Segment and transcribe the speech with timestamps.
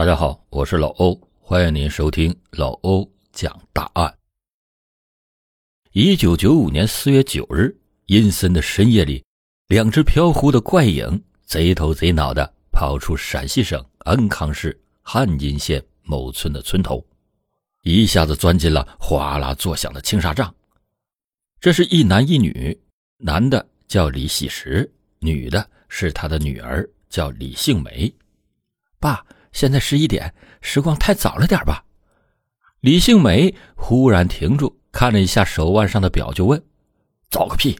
[0.00, 4.16] 大家好，我是老欧，欢迎您收听老欧讲大案。
[5.92, 7.70] 一九九五年四月九日，
[8.06, 9.22] 阴森的深夜里，
[9.66, 17.06] 两只飘忽的怪影贼头贼脑的跑出陕西省安康市汉阴县某村的村头，
[17.82, 20.54] 一下子钻进了哗啦作响的青纱帐。
[21.60, 22.74] 这是一男一女，
[23.18, 28.10] 男的叫李喜石，女的是他的女儿，叫李杏梅。
[28.98, 29.22] 爸。
[29.52, 31.84] 现在十一点，时光太早了点吧？
[32.80, 36.62] 李杏梅忽然停住，看了一下手腕上的表，就问
[37.30, 37.78] ：“早个屁！”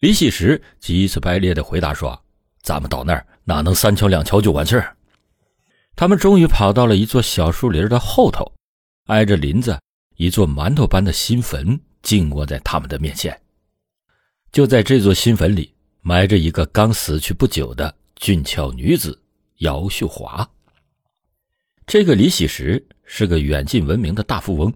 [0.00, 2.24] 李喜石急次白咧的回答说
[2.62, 4.96] ：“咱们到那儿哪能三敲两敲就完事儿？”
[5.96, 8.52] 他们终于跑到了一座小树林的后头，
[9.06, 9.78] 挨着林子，
[10.16, 13.38] 一座馒头般的新坟静卧在他们的面前。
[14.50, 19.20] 就在这座新坟里，埋着一个刚死去不久的俊俏女子
[19.58, 20.48] 姚秀华。
[21.92, 24.72] 这个李喜石是个远近闻名的大富翁，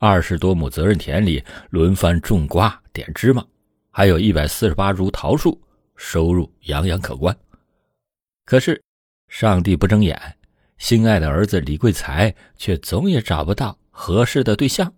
[0.00, 3.46] 二十多亩责任田里轮番种瓜、点芝麻，
[3.92, 5.56] 还有一百四十八株桃树，
[5.94, 7.38] 收入洋洋可观。
[8.44, 8.82] 可是，
[9.28, 10.20] 上帝不睁眼，
[10.78, 14.92] 心爱的儿子李贵才却总也找不到合适的对象。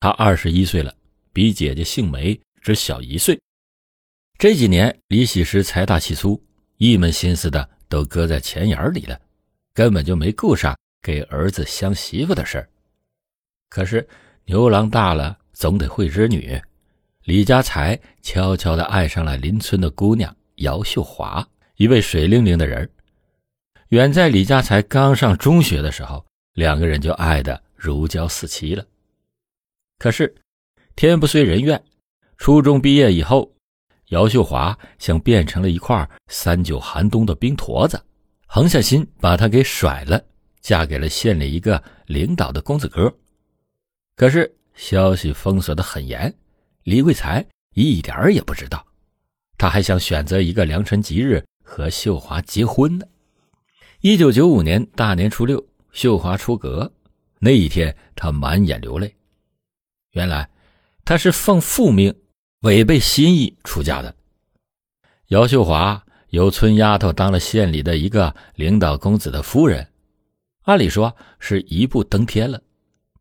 [0.00, 0.96] 他二十一岁了，
[1.34, 3.38] 比姐姐杏梅只小一岁。
[4.38, 6.42] 这几年，李喜石财大气粗，
[6.78, 9.20] 一门心思的都搁在钱眼里了。
[9.78, 12.68] 根本就没顾上给儿子相媳妇的事儿。
[13.68, 14.04] 可是
[14.46, 16.60] 牛郎大了，总得会织女。
[17.22, 22.90] 李家才悄悄地爱上了邻村的姑娘姚秀华，一位水灵灵的人。
[23.90, 28.84] 远在李家才刚上中学的时候，两个人就爱得如胶似漆了。
[30.00, 30.34] 可是
[30.96, 31.80] 天不遂人愿，
[32.36, 33.48] 初中毕业以后，
[34.08, 38.02] 姚秀华像变成了一块三九寒冬的冰坨子。
[38.50, 40.24] 横下心把她给甩了，
[40.62, 43.14] 嫁给了县里一个领导的公子哥。
[44.16, 46.34] 可是消息封锁的很严，
[46.84, 48.84] 李贵才一点儿也不知道。
[49.58, 53.06] 他还想选择一个良辰吉日和秀华结婚呢。
[54.00, 56.90] 一九九五年大年初六，秀华出阁，
[57.40, 59.14] 那一天他满眼流泪。
[60.12, 60.48] 原来
[61.04, 62.14] 他是奉父命，
[62.60, 64.16] 违背心意出嫁的。
[65.26, 66.02] 姚秀华。
[66.30, 69.86] 由村丫头当了县里的一个领导公子的夫人，
[70.62, 72.60] 按理说是一步登天了，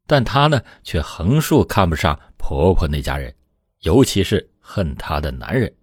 [0.06, 3.34] 但她呢却横竖看不上婆婆那家人，
[3.81, 5.73] 尤其是恨她的男人。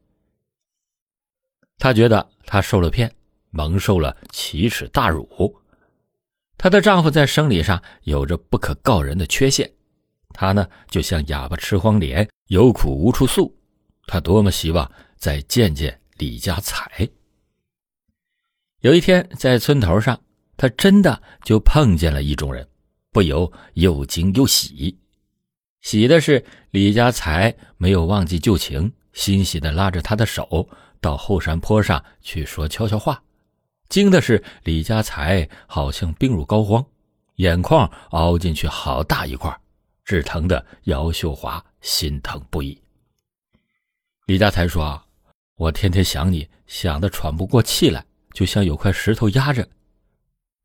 [1.79, 3.11] 她觉得她受了骗，
[3.51, 5.55] 蒙受了奇耻大辱。
[6.59, 9.71] 她的丈夫在生理上有着不可告人的缺陷，
[10.35, 13.55] 她呢就像哑巴吃黄连，有苦无处诉。
[14.07, 15.99] 她多么希望再见见。
[16.17, 17.09] 李家财
[18.83, 20.21] 有一天在村头上，
[20.57, 22.69] 他真的就碰见了意中人，
[23.11, 24.97] 不由又惊又喜。
[25.81, 30.69] 喜的是李家财没有忘记旧情，欣喜的拉着他的手
[31.01, 33.15] 到后山坡上去说悄悄话；
[33.89, 36.87] 惊的是李家财好像病入膏肓，
[37.37, 39.53] 眼眶凹进去好大一块，
[40.05, 42.81] 只疼的姚秀华心疼不已。
[44.27, 45.04] 李家财说。
[45.57, 49.69] 我天天想你，想的喘不过气来，就像有块石头压着。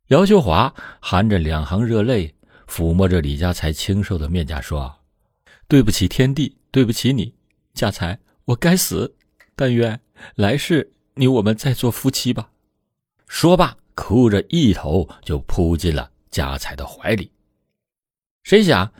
[0.07, 2.33] 姚秀华含着两行热泪，
[2.67, 5.01] 抚摸着李家才清瘦的面颊，说
[5.69, 7.35] ：“对不起天地，对不起你，
[7.75, 9.15] 家财，我该死。
[9.55, 9.99] 但愿
[10.35, 12.49] 来世你我们再做夫妻吧。”
[13.27, 17.31] 说罢，哭着一头就扑进了家财的怀里。
[18.41, 18.91] 谁想，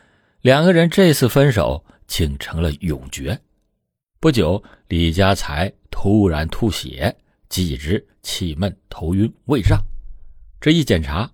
[0.42, 3.42] 两个人这次分手竟成了永诀。
[4.22, 7.16] 不久，李家才突然吐血，
[7.48, 9.82] 几直气闷、头晕、胃胀。
[10.60, 11.32] 这一检查，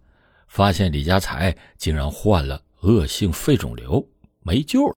[0.47, 4.07] 发现李家才竟然患了恶性肺肿瘤，
[4.43, 4.95] 没救了。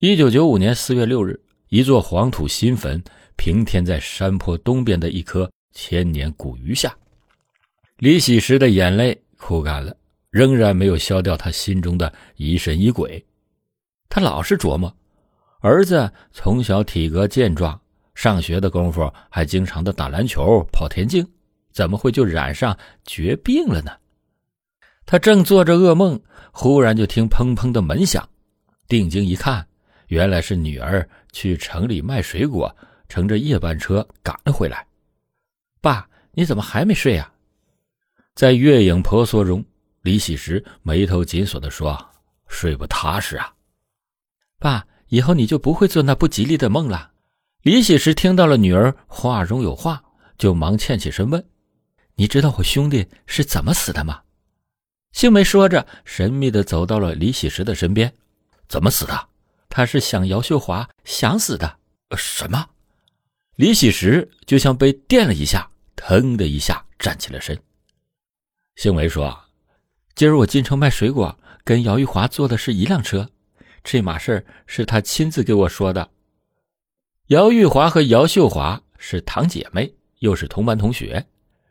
[0.00, 3.02] 一九九五年四月六日，一座黄土新坟
[3.36, 6.94] 平添在山坡东边的一棵千年古榆下。
[7.96, 9.96] 李喜石的眼泪哭干了，
[10.28, 13.24] 仍然没有消掉他心中的疑神疑鬼。
[14.10, 14.94] 他老是琢磨。
[15.62, 17.80] 儿子从小体格健壮，
[18.16, 21.24] 上学的功夫还经常的打篮球、跑田径，
[21.70, 23.92] 怎么会就染上绝病了呢？
[25.06, 26.20] 他正做着噩梦，
[26.50, 28.28] 忽然就听砰砰的门响，
[28.88, 29.64] 定睛一看，
[30.08, 32.74] 原来是女儿去城里卖水果，
[33.08, 34.84] 乘着夜班车赶了回来。
[35.80, 37.32] 爸，你怎么还没睡呀？
[38.34, 39.64] 在月影婆娑中，
[40.00, 41.96] 李喜石眉头紧锁的说
[42.48, 43.54] ：“睡不踏实啊，
[44.58, 47.10] 爸。”以后你就不会做那不吉利的梦了。
[47.60, 50.02] 李喜石听到了女儿话中有话，
[50.38, 51.46] 就忙欠起身问
[52.16, 54.22] ：“你知道我兄弟是怎么死的吗？
[55.12, 58.10] 杏梅说着，神秘的走到了李喜石的身边。
[58.70, 59.28] 怎么死的？
[59.68, 61.76] 他是想姚秀华想死的。
[62.16, 62.70] 什么？
[63.56, 67.60] 李喜石就像被电了一下，腾的一下站起了身。
[68.76, 69.38] 杏梅说
[70.16, 73.28] ：“今儿我进城卖水果，跟姚玉华坐的是一辆车。
[73.84, 76.10] 这码事是他亲自给我说的。
[77.28, 81.24] 姚玉华和姚秀华是堂姐妹，又是同班同学。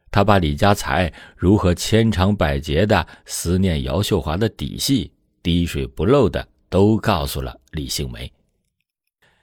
[0.09, 5.11] 他把李家才如何千疮百结的思念姚秀华的底细，
[5.41, 8.31] 滴水不漏的都告诉了李杏梅。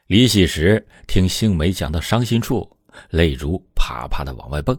[0.06, 2.70] 李喜石听杏梅讲到伤心处，
[3.10, 4.78] 泪珠啪啪的往外蹦。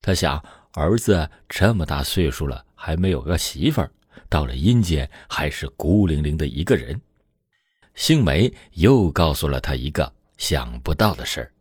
[0.00, 0.42] 他想。
[0.76, 3.88] 儿子这么大岁数了，还没有个媳妇儿，
[4.28, 7.00] 到了阴间还是孤零零的一个人。
[7.94, 11.52] 杏梅又告诉了他一个想不到的事儿：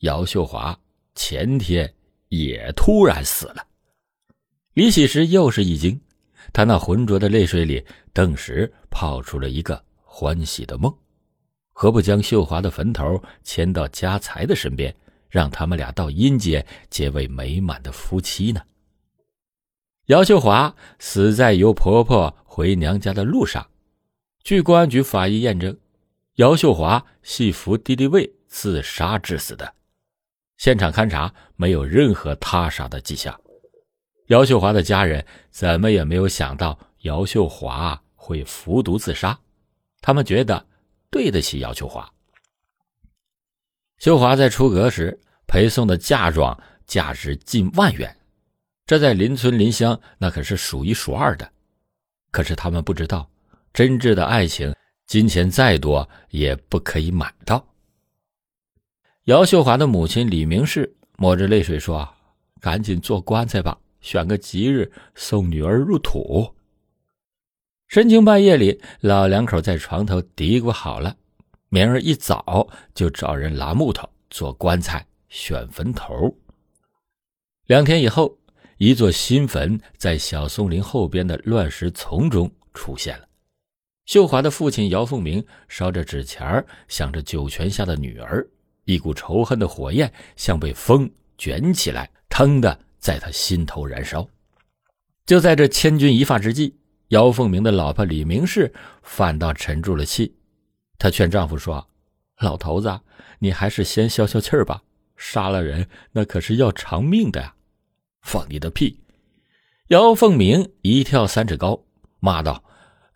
[0.00, 0.78] 姚秀华
[1.14, 1.92] 前天
[2.28, 3.66] 也突然死了。
[4.74, 6.00] 李喜石又是一惊，
[6.52, 10.94] 他那浑浊的泪水里顿时泡出了一个欢喜的梦，
[11.72, 14.94] 何不将秀华的坟头迁到家财的身边？
[15.28, 18.60] 让他们俩到阴间结为美满的夫妻呢。
[20.10, 23.70] 姚秀华死在由婆婆回娘家的路上，
[24.42, 25.78] 据公安局法医验证，
[26.34, 29.72] 姚秀华系服敌敌畏自杀致死的。
[30.56, 33.40] 现场勘查没有任何他杀的迹象。
[34.26, 39.38] 姚秀华的家人怎么也没有想到姚秀华会服毒自杀，
[40.00, 40.66] 他们觉得
[41.08, 42.12] 对得起姚秀华。
[43.98, 48.16] 秀华在出阁时陪送的嫁妆价值近万元，
[48.90, 51.48] 这在邻村邻乡那可是数一数二的。
[52.32, 53.30] 可是他们不知道，
[53.72, 54.74] 真挚的爱情，
[55.06, 57.64] 金钱再多也不可以买到。
[59.26, 62.12] 姚秀华的母亲李明氏抹着泪水说
[62.60, 66.52] ：“赶紧做棺材吧，选个吉日送女儿入土。”
[67.86, 71.16] 深更半夜里，老两口在床头嘀咕好了。
[71.68, 76.36] 明儿一早就找人拉木头做棺材、选坟头。
[77.66, 78.36] 两天以后，
[78.82, 83.28] 一座新坟在小松林后边的乱石丛中出现了。
[84.06, 88.48] 秀华的父亲姚凤鸣烧着纸钱儿想着九泉下的女儿，
[88.86, 94.26] 一股仇恨的火焰像被风卷起来，腾的在他心头燃烧。
[95.26, 96.74] 就在这千钧一发之际，
[97.08, 98.72] 姚凤鸣的老婆李明氏
[99.02, 100.34] 反倒沉住了气。
[100.98, 101.86] 她劝丈夫说
[102.40, 102.98] ：“老头子，
[103.40, 104.82] 你还是先消消气儿吧。
[105.18, 107.54] 杀了人，那可是要偿命的呀！”
[108.22, 109.00] 放你的屁！
[109.88, 111.82] 姚凤鸣一跳三尺高，
[112.20, 112.62] 骂道：“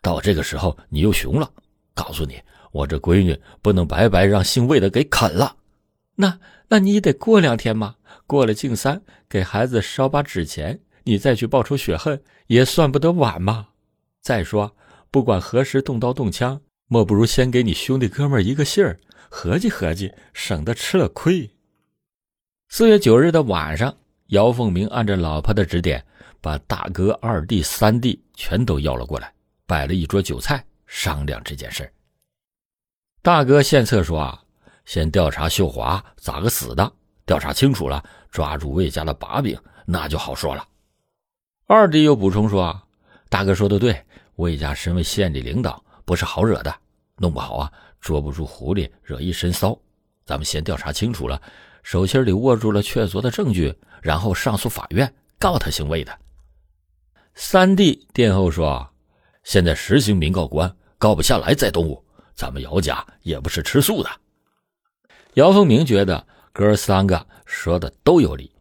[0.01, 1.51] 到这个时候你又熊了！
[1.93, 2.41] 告诉你，
[2.71, 5.55] 我这闺女不能白白让姓魏的给啃了。
[6.15, 7.95] 那那你得过两天嘛，
[8.27, 13.67] 过了敬三，给孩子烧把纸钱，你再去报仇雪恨，也算不得晚嘛。
[14.21, 14.75] 再说，
[15.11, 21.49] 不管何时动刀动枪。”莫不如先给你兄弟哥们一个信儿，合计合计，省得吃了亏。
[22.69, 26.03] 四月九日的晚上，姚凤鸣按照老婆的指点，
[26.41, 29.31] 把大哥、二弟、三弟全都要了过来，
[29.65, 31.91] 摆了一桌酒菜，商量这件事
[33.21, 34.41] 大哥献策说：“啊，
[34.85, 36.91] 先调查秀华咋个死的，
[37.25, 40.67] 调查清楚了，抓住魏家的把柄，那就好说了。”
[41.67, 42.83] 二弟又补充说：“啊
[43.29, 44.03] 大哥说的对，
[44.35, 46.71] 魏家身为县里领导。”不是好惹的，
[47.17, 49.75] 弄不好啊，捉不住狐狸，惹一身骚。
[50.25, 51.41] 咱们先调查清楚了，
[51.83, 56.17] 手心里握住了确凿的证据，然后上诉法院告他姓魏的。
[57.35, 58.89] 三弟殿后说
[59.43, 62.03] ：“现在实行民告官，告不下来再动武。
[62.33, 64.09] 咱们姚家也不是吃素的。”
[65.35, 68.51] 姚凤鸣觉得哥三个说的都有理。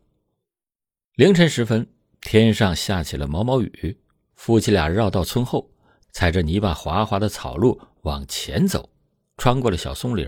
[1.15, 1.87] 凌晨时分，
[2.21, 3.97] 天上下起了毛毛雨，
[4.35, 5.71] 夫妻俩绕到村后。
[6.11, 8.89] 踩着泥巴滑滑的草路往前走，
[9.37, 10.25] 穿过了小松林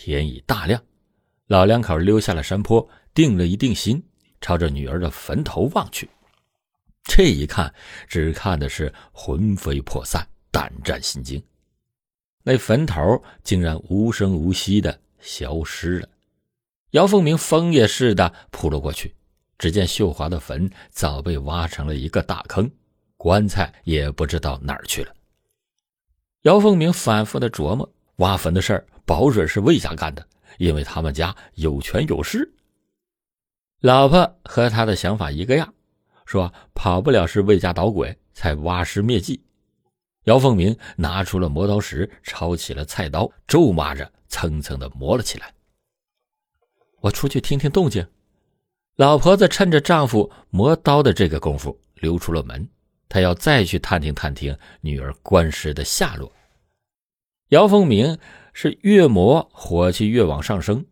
[0.00, 0.80] 天已大亮。
[1.48, 4.00] 老两口溜下了山坡，定了一定心，
[4.40, 6.08] 朝着女儿的坟头望去。
[7.02, 7.74] 这一看，
[8.06, 11.42] 只看的是魂飞魄散，胆战心惊。
[12.44, 16.08] 那坟头竟然无声无息的消失了。
[16.92, 19.12] 姚凤鸣疯也似的扑了过去，
[19.58, 22.70] 只见秀华的坟早被挖成了一个大坑，
[23.16, 25.12] 棺材也不知道哪儿去了。
[26.42, 30.24] 姚凤鸣反复的琢磨，挖坟的事儿保准是魏家干的，
[30.58, 32.48] 因为他们家有权有势。
[33.80, 35.72] 老婆和他的想法一个样，
[36.26, 39.40] 说跑不了是魏家捣鬼才挖尸灭迹。
[40.24, 45.54] 姚凤鸣拿出了磨刀石，抄起了菜刀，咒骂着蹭蹭的磨了起来。
[47.00, 48.06] 我出去听听动静。
[48.96, 52.68] 老婆子趁着丈夫磨刀的这个功夫溜出了门，
[53.08, 56.30] 她要再去探听探听女儿官尸的下落。
[57.48, 58.18] 姚凤鸣
[58.52, 60.84] 是越磨火气越往上升，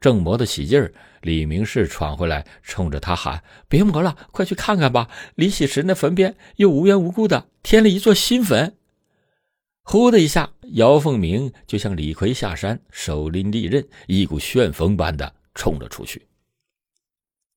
[0.00, 0.92] 正磨得起劲儿，
[1.22, 5.08] 李明士闯回来，冲着他喊：“别磨了，快去看看吧！
[5.34, 8.76] 李喜石那坟边又无缘无故的添了一座新坟。”
[9.82, 16.28] 呼的一下，姚凤鸣就像李逵下山，手拎利刃，一股旋风般的冲了出去。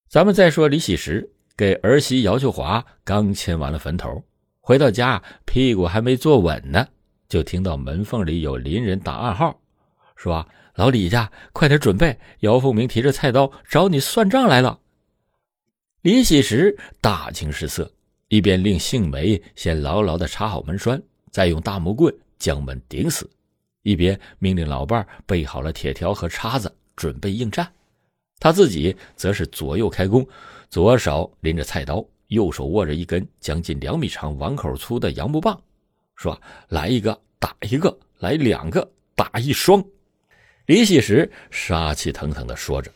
[0.09, 4.23] 咱们再说李喜石给儿媳姚秀华刚迁完了坟头，
[4.61, 6.87] 回到家，屁股还没坐稳呢。
[7.29, 9.60] 就听到门缝里有邻人打暗号，
[10.15, 12.17] 说：“老李家，快点准备！
[12.39, 14.79] 姚凤鸣提着菜刀找你算账来了。”
[16.01, 17.91] 李喜石大惊失色，
[18.29, 23.29] 一边令杏梅先牢牢的插好门栓，再用大木棍将门顶死，
[23.81, 27.69] 一边命令老伴备好了铁条和叉子，准备应战。
[28.39, 30.25] 他自己则是左右开弓，
[30.69, 35.60] 左手拎着菜刀，右手握着一根将近两米长、碗口粗的杨木棒。
[36.17, 39.81] 说：“来一个打一个，来两个打一双。”
[40.65, 42.91] 李喜石杀气腾腾的说着：“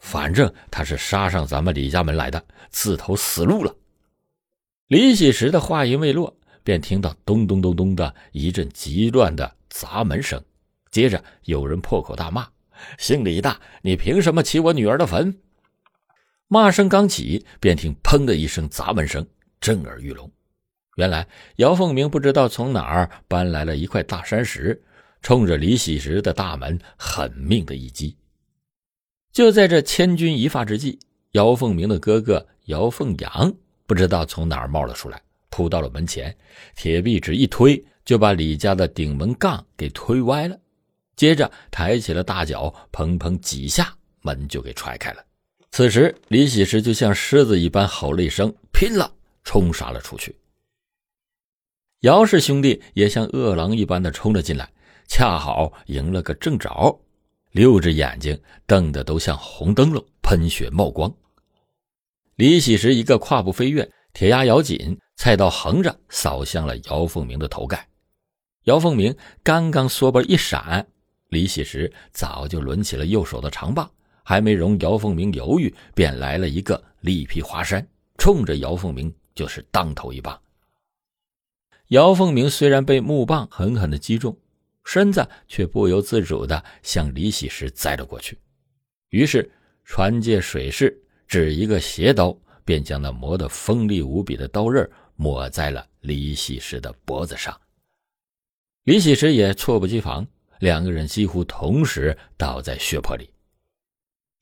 [0.00, 3.74] 反正他是杀上咱们李家门来的，自投死路了。”
[4.88, 10.42] 李喜时的话音未落，便听到咚咚咚咚的一阵急乱的砸门声，
[10.90, 12.48] 接着有人破口大骂
[12.98, 15.32] ：“姓李的，你凭什么起我女儿的坟？”
[16.48, 19.24] 骂声刚起，便听“砰”的一声砸门声，
[19.60, 20.30] 震耳欲聋。
[20.96, 21.26] 原来
[21.56, 24.82] 姚凤鸣不知道从哪儿搬来了一块大山石，
[25.20, 28.16] 冲着李喜石的大门狠命的一击。
[29.30, 30.98] 就在这千钧一发之际，
[31.32, 33.54] 姚凤鸣的哥哥姚凤阳
[33.86, 36.34] 不知道从哪儿冒了出来，扑到了门前，
[36.74, 40.58] 铁壁纸一推，就把李家的顶门杠给推歪了。
[41.14, 45.22] 接着抬起了大脚，砰砰几下，门就给踹开了。
[45.72, 49.12] 此时李喜石就像狮子一般吼了一声：“拼了！”
[49.44, 50.34] 冲杀了出去。
[52.00, 54.70] 姚氏兄弟也像饿狼一般的冲了进来，
[55.08, 57.00] 恰好迎了个正着，
[57.52, 61.12] 六只眼睛瞪得都像红灯笼，喷血冒光。
[62.34, 67.88] 李喜石一个跨步飞跃，铁牙咬紧，菜刀横着扫向了姚凤鸣的头盖。
[68.64, 70.86] 姚凤鸣刚刚缩脖一闪，
[71.30, 73.90] 李喜石早就抡起了右手的长棒，
[74.22, 77.84] 还没容姚凤鸣犹豫，便来了一个力劈华山，
[78.18, 80.38] 冲着姚凤鸣就是当头一棒。
[81.88, 84.36] 姚凤鸣虽然被木棒狠狠的击中，
[84.84, 88.36] 身子却不由自主的向李喜石栽了过去。
[89.10, 89.48] 于是
[89.84, 97.56] 传借水势，只一个斜刀，便将那磨得锋利无比的刀刃抹在了李喜石的脖子上。
[98.82, 100.26] 李喜石也猝不及防，
[100.58, 103.30] 两个人几乎同时倒在血泊里。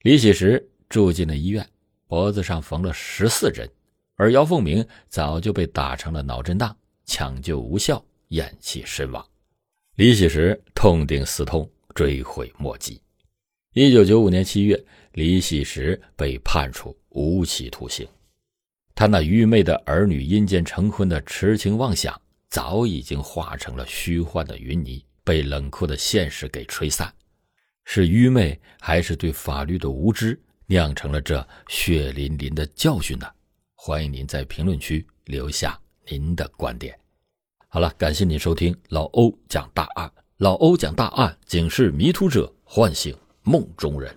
[0.01, 1.67] 李喜石住进了医院，
[2.07, 3.71] 脖子上缝了十四针，
[4.17, 6.75] 而姚凤鸣早就被打成了脑震荡。
[7.07, 9.25] 抢救无效，咽气身亡。
[9.97, 13.01] 李喜石痛定思痛，追悔莫及。
[13.75, 14.83] 一九九五年七月，
[15.13, 18.07] 李喜石被判处无期徒刑。
[18.95, 27.13] 他那愚昧的儿女阴间成婚的痴情妄想，早已经化成了虚幻的云泥，被冷酷的现实给吹散。
[27.85, 33.27] 是愚昧，还是对法律的无知，酿成了这血淋淋的教训呢？
[33.75, 35.79] 欢迎您在评论区留下。
[36.09, 36.99] 您的观点，
[37.69, 40.11] 好了，感谢您收听老欧讲大案。
[40.37, 44.15] 老欧讲大案，警示迷途者，唤醒梦中人。